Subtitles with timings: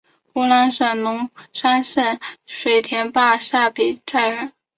[0.33, 4.53] 湖南省龙山县水田坝下比寨人。